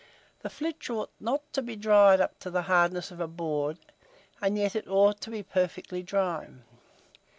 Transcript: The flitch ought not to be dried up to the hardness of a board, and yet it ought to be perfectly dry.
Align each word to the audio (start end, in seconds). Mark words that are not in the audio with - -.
The 0.39 0.49
flitch 0.49 0.89
ought 0.89 1.11
not 1.19 1.43
to 1.53 1.61
be 1.61 1.75
dried 1.75 2.19
up 2.21 2.39
to 2.39 2.49
the 2.49 2.63
hardness 2.63 3.11
of 3.11 3.19
a 3.19 3.27
board, 3.27 3.77
and 4.41 4.57
yet 4.57 4.75
it 4.75 4.87
ought 4.87 5.21
to 5.21 5.29
be 5.29 5.43
perfectly 5.43 6.01
dry. 6.01 6.47